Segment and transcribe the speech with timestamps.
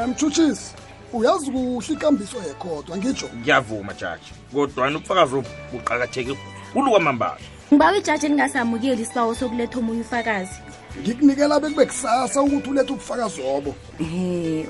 [0.07, 0.75] mtshutshisi
[1.13, 6.37] uyazi kuhle ikambiso yekhodwa ngitsho ngiyavuma jaji kodwana ubufakazi buqakatheke
[6.73, 7.37] kulukwamambala
[7.71, 10.57] ngiba wijaji ningasamukeli isibawo sokuletha omunye ufakazi
[11.03, 13.71] ngikunikela bekubekusasa ukuthi ulethe ubufakazi obo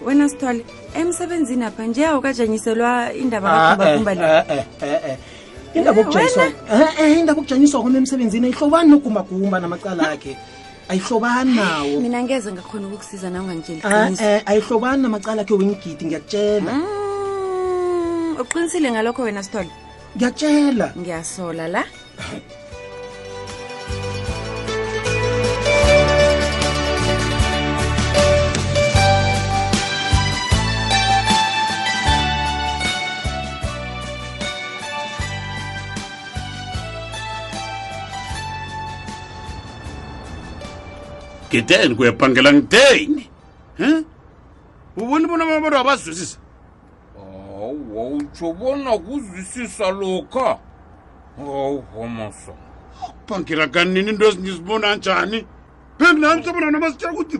[0.05, 4.55] wena sithole emsebenzini apha nje awukajanyiselwa indaba ah, kakhumbakhumba eh, le
[4.87, 5.17] eh, eh,
[5.73, 6.01] indaba
[7.19, 10.33] indaba okujanyiswa kona emsebenzini ayihlobani nogumagumba namacala akhe
[10.89, 18.37] ayihlobani nawo mina ngeze ngakhona ukukusiza nawe ungangitsheli ah, ayihlobani namacala akhe wengigidi ngiyakutshela mm,
[18.41, 19.71] uqinisile ngalokho wena sithole
[20.15, 21.83] ngiyakutshela ngiyasola la
[41.49, 43.29] geteni kuya phangelang teni
[44.97, 46.37] u voni vona va vanhu va va zwisisa
[47.17, 50.59] awa u tho vona ku zwisisa loka
[51.39, 52.53] awuhomaso
[53.27, 55.45] phangela kanini nto ezinye zivona njhani
[55.97, 57.37] phembi na misa vona na va swityela kuti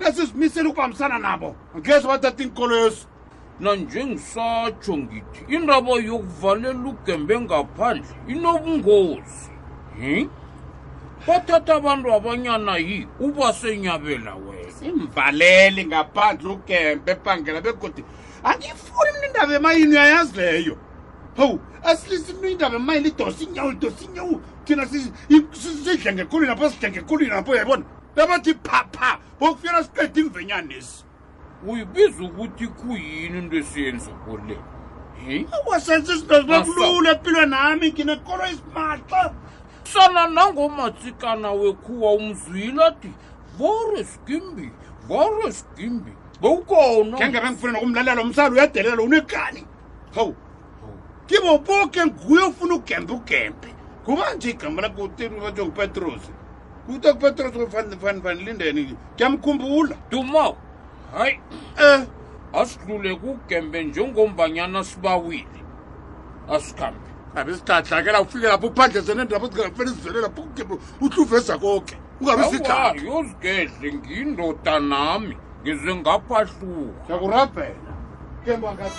[0.00, 3.06] leswi swimiseli ku pambisana navo ngeswi va ta tinkoloyesi
[3.60, 9.50] na njengisatsho ngiti i ndava yo kuvaleli kembe ngaphandle i no vunghozi
[10.00, 10.28] hi
[11.26, 18.02] bathatha abantu abanyana yi ubasenyabela wena simvaleli ngaphandle ugembe ebhangela bekodi
[18.48, 20.74] angifuni mna indaba emayini uyayazi leyo
[21.36, 21.58] hou
[21.90, 27.50] asilisi mna indaba emayini idosa inyawo idosa inyawo thina sidle ngekhulwini lapho sidle ngekhulwini lapho
[27.52, 27.84] uyayibona
[28.16, 30.96] babathi phapha bokufyela siqeda imvenyanesi
[31.68, 34.56] uyibiza ukuthi kuyini into esiyenzakule
[35.56, 39.20] awasenza izinto zibakulula empilwe nami nginekolo isimaxa
[39.92, 43.10] sona nangomatsikana wekhuwa umzwile ati
[43.58, 44.68] vore skimbi
[45.08, 46.12] vore skimbi
[46.42, 49.62] bewukonakengabe ngifuna nokumlalela umsali uyadelela unekani
[50.14, 50.34] hawu
[51.28, 53.68] kiboboke nguye ufuna ugembe ugembe
[54.04, 56.32] kuba nje igama lakutebatho ngupetrosi
[56.86, 58.82] kuthi kupetrosi kufanifanifani lindeni
[59.16, 60.56] kuyamkhumbula dumao
[61.14, 61.36] hayi
[61.76, 62.00] um eh.
[62.60, 65.60] asidluleke ugembe njengombanyana sibawile
[66.54, 70.74] asikhambe ungabe sidadlakela ufike lapho uphandle zenendaba ezingafela izizelela phokugebe
[71.04, 77.90] uhle uveza konke ungabe sidlayozigedle ngiyindoda nami ngize ngaphahluka yakurabhela
[78.44, 78.90] kembakai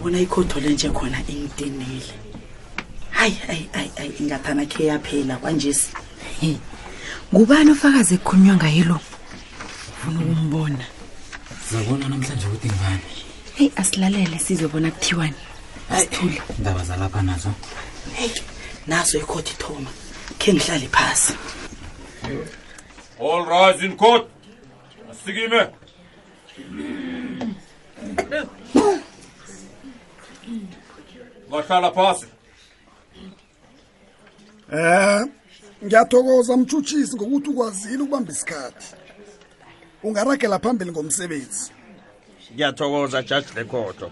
[0.00, 2.12] ngabona ikhotho le nje khona ingidinile
[3.10, 5.88] hayi hayi hayi hayi ingathana khe yaphela kwanjesi
[7.34, 8.96] ngubani ofakazi ekukhulunywa ngayelo
[9.98, 10.84] funa ukumbona
[11.70, 13.10] zabona namhlanje ukuthi ngani
[13.56, 15.40] heyi asilalele sizobona kuthiwani
[16.00, 17.52] sithule indaba zalapha nazo
[18.16, 18.40] heyi
[18.90, 19.90] naso ikhotho ithoma
[20.40, 21.32] khe ngihlale phasi
[23.20, 24.24] all right in court
[25.12, 25.62] asikime
[31.50, 32.26] washala phasi
[34.72, 35.20] eh
[35.84, 38.86] ngiyathokoza mthutshisi ngokuthi ukwazile ukubamba isikhathi
[40.02, 41.64] ungaragela phambili ngomsebenzi
[42.54, 44.08] ngiyathokoza judge lekhoto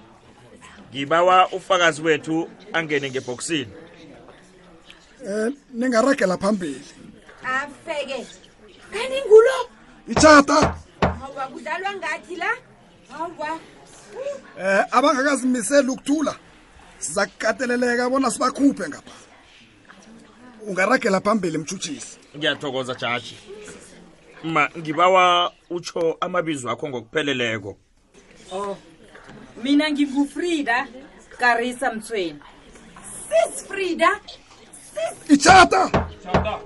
[0.91, 3.73] ngibawa ufakazi wethu angene ngebhokisini
[5.33, 6.87] eh ningaragela phambili
[7.45, 8.19] afeke
[8.93, 9.57] kanti ngulo
[10.13, 10.61] ithatha
[11.39, 12.51] awukudlalwa ngathi la
[13.19, 13.51] awwa
[14.67, 16.33] eh abangakazimisela ukuthula
[16.99, 17.29] siza
[18.11, 19.13] bona sibakhuphe ngapha
[20.67, 23.37] ungaragela phambili mtshutshisi ngiyathokoza jaji
[24.45, 27.77] ma ngibawa utsho amabizo akho ngokupheleleko
[28.53, 28.77] oh
[29.63, 30.89] mina ngingufrida
[31.39, 32.41] karisa mthweni
[33.29, 34.21] sis frida
[34.93, 35.91] sis ichata,
[36.25, 36.59] ichata.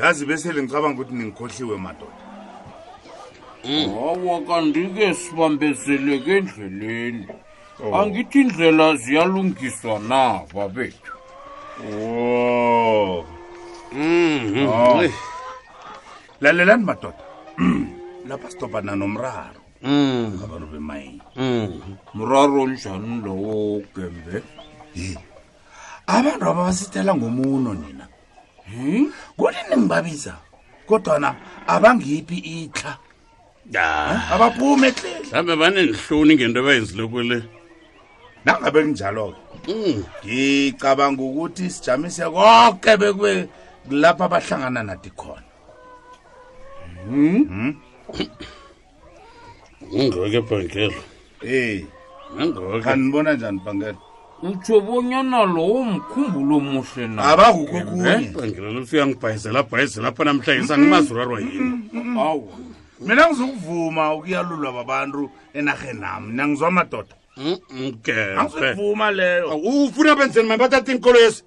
[0.00, 2.22] yazi bese lingicabanga ukuthi ningikhohliwe madoda
[3.64, 3.88] mm.
[3.94, 7.26] hawa kanti-ke sibambezeleke endleleni
[7.84, 7.94] oh.
[8.00, 10.20] angithi indlela ziyalungiswa na
[10.54, 11.12] babethu
[11.84, 13.24] oh.
[13.92, 14.66] Mhm.
[14.68, 15.02] Oh.
[15.04, 15.12] Eh.
[16.40, 17.24] lalelani madoda
[18.28, 20.40] lapha sitobana nomraro mm.
[20.44, 21.80] abantu bemayini mm.
[22.14, 24.36] mraro njani lowo gembe
[26.06, 28.08] abantu aba basithela ngomuno nina
[28.72, 29.12] Hmm?
[29.36, 30.32] kunini ngibabiza
[30.88, 31.36] kodwana
[31.68, 32.92] abangiphi itla
[33.74, 33.84] ya
[34.32, 37.38] abaphume ekuleli mhlawumbe banenihloni ngento ebayizilokule
[38.44, 39.96] nangabe kunjalo-ke hmm.
[40.24, 43.32] ngicabanga ukuthi sijamise konke bekube
[44.02, 45.44] lapho abahlangana nati khona
[49.94, 50.36] ungoke hmm?
[50.42, 51.00] ebhangelo
[51.56, 51.76] ey
[52.40, 54.00] ungoke kanibona njani bhangelo
[54.42, 57.86] utsho bonyana lowo mkhumbulo omuhle na abakukho eh?
[58.32, 62.48] kuyeangilanafika ngibhayizela bhayizela pha namhlangisa ngimazurarwa yini mm, mm, mm, awu
[63.00, 67.14] mina ngizokuvuma ukuyalulwa babantu enahenami nangizwa amadoda
[68.38, 71.44] angizokuvuma leyo ufuna benzeni mabathathi inkoloyesi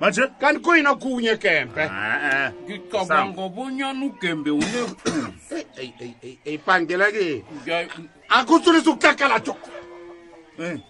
[0.00, 1.90] manje kanti kuyina kunye gembe eh,
[2.32, 2.50] eh.
[2.64, 5.24] ngicabanga bonyana ugembe unekuzu
[6.44, 7.44] ipangela ke
[8.28, 9.68] akusulisa ukuklakalajoko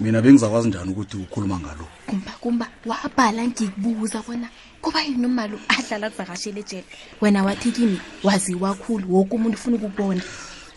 [0.00, 4.48] mina bengizakwazi njani ukuthi ukhuluma ngalo kumba kumba wabhala ngikubuza bona
[4.82, 6.84] kuba yini umalu adlala kuvakashela ejele
[7.20, 10.22] wena wathi kimi waziwa khulu woke umuntu ufuna ukubona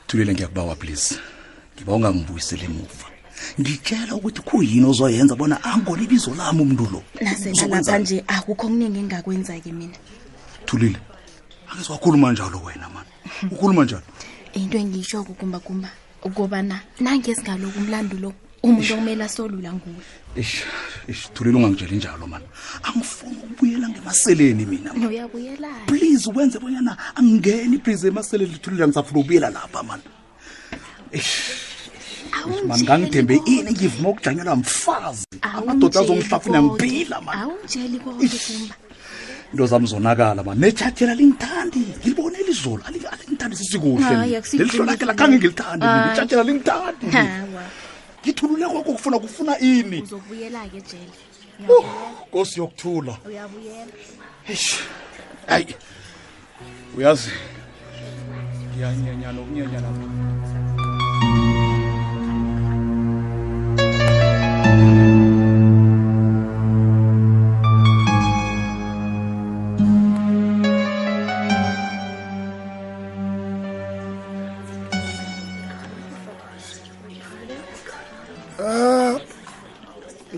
[0.08, 1.16] thulile ngiyakubawa please
[1.76, 3.08] ngiba ungangibuyisele emuva
[3.60, 9.72] ngitshela ukuthi kuyini ozoyenza bona angona ibizo lami umntu lo nasenalapha nje akukho okuningi engingakwenza-ke
[9.76, 9.98] mina
[10.66, 11.00] thulile
[11.70, 12.99] angezwakhuluma njalo wena ma
[13.52, 14.04] ukhuluma njani
[14.54, 15.90] eh, into engiyisho kukumbakumba
[16.24, 18.34] ukobana nangezingaloku umlando lo
[18.64, 20.04] umuntu okumele asolula nguwe
[21.08, 22.46] ishthulile ungangitsheli njalo mani
[22.84, 29.84] angifuni ukubuyela ngemaseleni mina noyabuyelayo please wenze bonyana angingeni iblize emaseleni lithulile angisafuna ukubuyela lapha
[29.84, 30.04] mani
[32.68, 38.76] mani ngangithembe ini ngivuma ukujanyelwa mfazi amadoda azongihlafuna ngibila mani awungitsheli konke kumba
[39.52, 44.16] into zam zonakala ma nejajela lingithandi ngilibone elizolo alingithandi sisikuhle
[44.60, 47.06] lelihlolakhe lakhange ngilithandi netshathi lingithandi
[48.22, 51.14] ngithulule koko kufuna kufuna ini ke jele
[52.30, 53.94] nkosi yokuthula uyabuyela
[55.48, 55.74] hayi
[56.98, 57.32] uyazi
[58.72, 59.90] ngiyanyenyana okunyenyana
[64.80, 65.19] Thank you.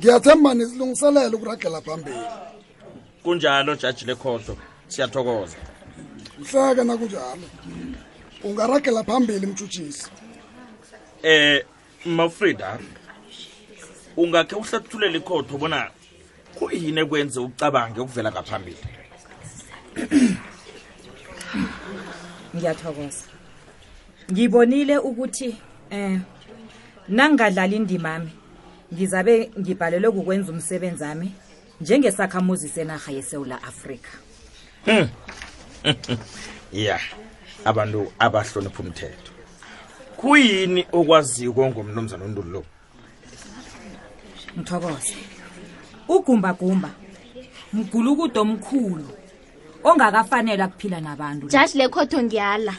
[0.01, 2.20] ngiyathemba nisilungiselele ukuragela phambili
[3.24, 4.53] kunjalo jaji lekhohlo
[4.91, 5.58] siyathokoza
[6.39, 7.48] mhleke nakunjalo
[8.48, 10.08] ungaragela phambili mtshutshisi
[11.24, 11.65] eh
[12.05, 12.79] mafrida
[14.17, 15.79] ungakhe uhlathulela ikhotho bona
[16.58, 18.84] kuyini ekwenze ucabange ukuvela ngaphambili
[22.55, 23.24] ngiyathokoza
[24.31, 26.15] ngibonile ukuthi um eh,
[27.15, 28.31] nangingadlala indimami
[28.93, 31.31] ngizabe ngibhalelwe kukwenza umsebenzi ami
[31.81, 34.10] njengesakhamuzi senarha yeseula afrika
[34.86, 35.07] hmm.
[36.86, 37.00] ya
[37.65, 39.31] abantu abahlonipha umthetho
[40.19, 42.62] kuyini okwaziko ngomnumzana ontulu lo
[44.57, 45.15] mthokoze
[46.12, 46.91] ugumbagumba
[47.74, 49.07] mgulukudo omkhulu
[49.88, 52.74] ongakafanelwa kuphila nabantu jaji le khotho ngiyala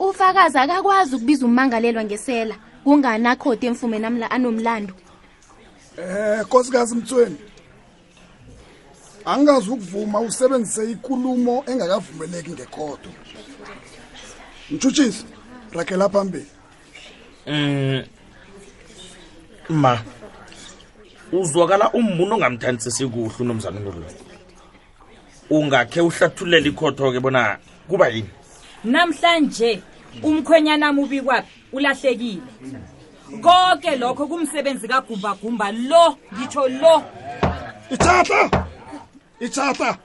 [0.00, 4.94] ufakazi akakwazi ukubiza ummangalelwa ngesela kunganakhoti emfumenami la anomlando
[5.98, 7.36] Eh Nkosikazi Mthweni.
[9.24, 13.10] Angazi ukuvuma usebenzise ikulumo engakavumeleki ngekhodo.
[14.70, 15.24] Mtshutshisi,
[15.72, 16.46] rakela phambili.
[17.46, 18.02] Mm.
[19.68, 19.94] Ma.
[21.32, 23.90] Uzwakala umbuno ongamthandisisi kuhle unomzana lo.
[25.50, 27.58] Ungakhe uhlathulele ikhotho ke bona
[27.90, 28.30] kuba yini?
[28.84, 29.82] Namhlanje
[30.22, 32.40] umkhwenyana mubi kwapi ulahlekile.
[32.62, 32.82] Mm.
[33.36, 37.02] konke lokho kumsebenzi kagumbagumba lo ngitsho lo
[37.94, 38.40] ithatha
[39.46, 39.98] ithatha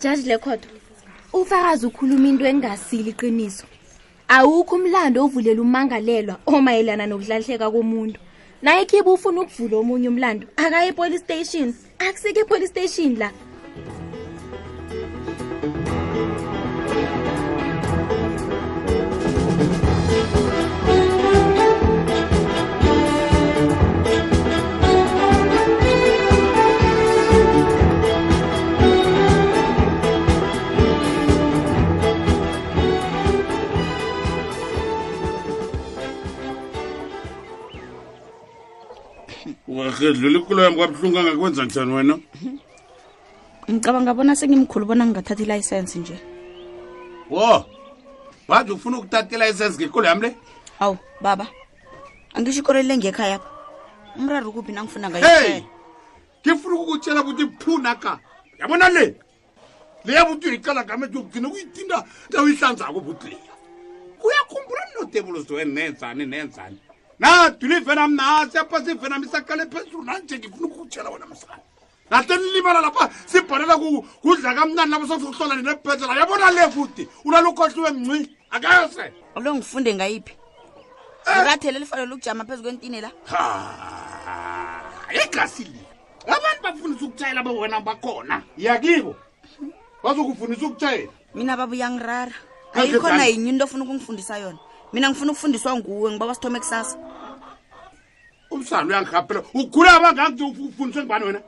[0.00, 0.68] jaji lekhodo
[1.32, 3.66] ufakazi ukhuluma into engasili iqiniso
[4.28, 8.18] awukho umlando ovulela umangalelwa omayelana nokudlahleka komuntu
[8.62, 11.68] naye khibe ufuna ukuvula omunye umlando akaye epolice station
[12.02, 13.30] akusike epolice station la
[39.98, 42.14] kuhle dlula ikulo yami kwabuhlungu angakwenza njani wena
[43.70, 46.16] ngicabanga bona sengimkhulu bona ngingathatha ilayisensi nje
[47.30, 47.66] wo
[48.48, 50.30] wathi ufuna ukuthatha ilayisensi ngekulo yami le
[50.78, 51.46] hawu baba
[52.34, 53.50] angisho ikolelile ngekhaya pha
[54.16, 55.62] umraru kuphi nangifuna ngayo
[56.46, 58.18] ngifuna ukukutshela ukuthi phunaka
[58.58, 59.04] yabona le
[60.04, 61.96] leyabuthi uyiqala ngamete yokugcina kuyithinda
[62.30, 63.54] ndawo ihlanzako buthi leya
[64.20, 66.78] kuyakhumbula ninotebulo zitowe nenzani nenzani
[67.18, 71.58] natulivena mnasi apa sivena misakale phezulu nanje ngifuna ukutshela wena msana
[72.10, 73.76] natelilibala lapha sibhalela
[74.22, 80.34] kudla kamnani labo sokuhlola ninebhedlela yabona le kude unalukhohliwe mnci akese olo ngifunde ngayiphi
[81.42, 81.80] ngathele eh?
[81.80, 83.10] lifanele ukujama phezu kwentini la
[85.26, 85.82] igasi le
[86.24, 89.16] abantu bafundisa ukutshayela bawena bakhona yakibo
[90.04, 92.32] bazokufundisa ukutshayela mina babuyangirara
[92.74, 94.58] ayikhona yinyinto ofuna ukungifundisa yona
[94.92, 96.98] mina ngifuna ukufundiswa nguwe ngiba wasithome kusasa
[98.50, 101.40] umsana uyangihaphela ugula abangakuthi ufundiswe ngubani wena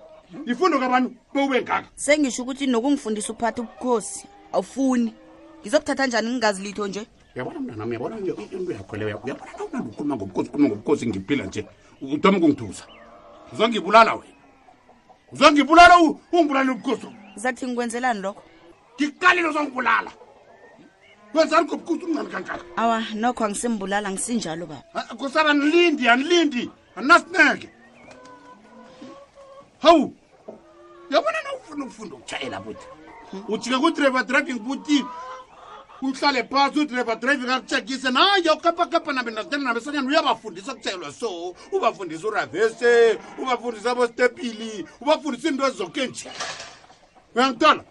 [0.47, 5.15] ifundo kabantu bewube ngaka sengisho ukuthi nokungifundisa ukuphatha ubukhosi awufuni
[5.61, 8.35] ngizokuthatha njani ngingazi litho nje uyabona mna nami uyabona into
[8.69, 11.67] uyakholeo uyabona nanda ukhuluma ngobukhosi khuluma ngobukhosi ngiphila nje
[12.03, 12.85] uthoma ukungithusa
[13.53, 14.35] uzongibulala wena
[15.33, 15.95] uzongibulala
[16.33, 17.07] ungibulala ubukhosi
[17.37, 18.43] zathi ngikwenzelani lokho
[19.01, 20.13] ngikalile uzongibulala
[21.35, 27.69] wenzani gobukuthi umncane kangaka awa nokho angisimbulala ngisinjalo baba kusaba nilindi anilindi anasineke
[29.83, 30.15] hawu
[31.11, 32.87] yabona nawufuna ukufunda ukutshayela buti
[33.49, 35.05] ujike kudriver driving buti
[36.03, 43.91] uhlale phasi udriver driving akuchekise naye ukapakapa nabendatena nabesanyana uyabafundisa kutshayelwa so ubafundisa uravese ubafundisa
[43.91, 46.29] abostepili ubafundisa iinto ezizoke nje
[47.35, 47.85] uyangitola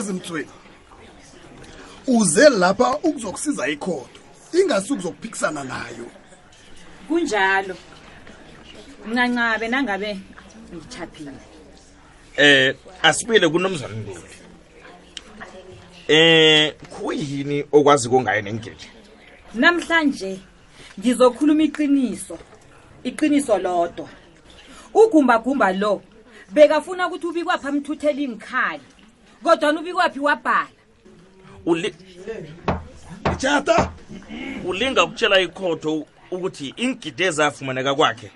[0.00, 0.48] uyazi mtsweni
[2.06, 4.08] uze lapha ukuzokusiza ikhodo
[4.62, 6.06] ingase ukuzokuphikisana nayo
[7.08, 7.76] kunjalo
[9.10, 10.18] ncancabe nangabe
[10.74, 11.32] ngichaphile
[12.36, 14.34] eh asibile kunomzwana ndoli
[16.08, 18.86] eh kuyini okwazi kongayo nengeli
[19.54, 20.40] namhlanje
[21.00, 22.38] ngizokhuluma iqiniso
[23.08, 24.08] iqiniso lodwa
[24.94, 26.02] ugumbagumba lo
[26.54, 28.84] bekafuna ukuthi ubikwapha amthutheli ngikhali
[29.42, 30.68] kodwa nubiki waphi wabhala
[33.32, 33.92] ichata
[34.64, 38.30] ulinga ukutshela ikhotho ukuthi ingidi ezafumaneka kwakhe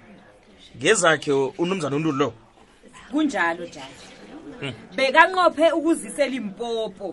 [0.77, 2.31] ngezakhe unumzana untulu lo
[3.11, 4.09] kunjalo jaji
[4.61, 4.73] hmm.
[4.97, 7.07] bekanqophe ukuzisela impopo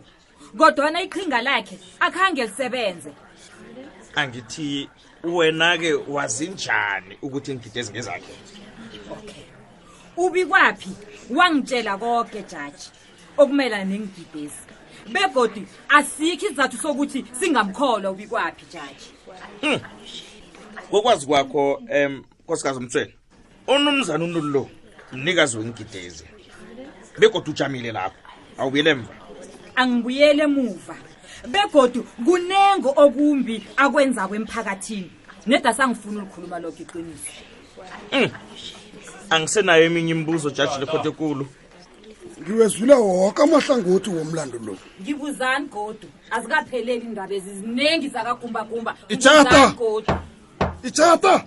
[0.58, 3.12] kodwana iqhinga lakhe akhange lisebenze
[4.16, 4.90] angithi
[5.36, 8.34] wena-ke wazinjani ukuthi ingidi ezingezakhe
[9.14, 9.44] okay
[10.24, 10.92] ubi kwaphi
[11.36, 12.88] wangitshela konke jaji
[13.42, 14.56] okumelana nengidigezi
[15.14, 19.12] begodi asikho isizathu sokuthi singamkholwa ubikwaphi jaji
[19.62, 19.80] hmm.
[20.90, 23.14] ngokwazi kwakho um nkosikazi umtsweni
[23.68, 24.70] onumzana unulu lo
[25.12, 26.26] mnikazi wengidezi
[27.20, 28.16] begodi ujamile lakho
[28.58, 29.14] awubuyele emva
[29.76, 30.96] angibuyele emuva
[31.48, 35.12] begodi kunengo okumbi akwenza kwemphakathini
[35.48, 37.32] neda sangifuna ulukhuluma lokho iqiniso
[38.14, 38.30] um
[39.30, 41.61] angisenayo eminye imibuzo jaji lekhotha ekulu no, no
[42.42, 49.62] ngiwezwile woke amahlangothi womlando lo ngibuzani godu azikapheleli indaba eziziningi zakagumbagumba itshata
[50.88, 51.44] itshata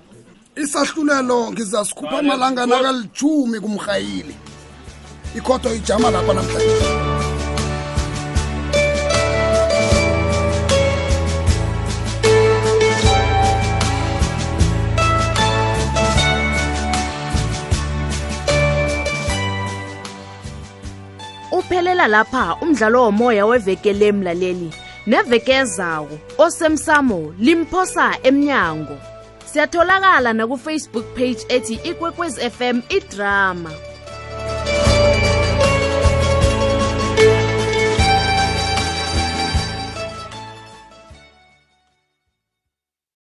[0.62, 4.34] isahlulelo ngizasikhupha amalanga nakalithumi kumrhayili
[5.38, 7.13] ikhodwa ijama lapha namhlanje
[21.94, 24.70] siphelela lapha umdlalo womoya wevekele mlaleli
[25.06, 28.98] nevekezako osemsamo limphosa emnyango
[29.52, 33.70] siyatholakala nakufacebook page ethi ikwekwezi fm idrama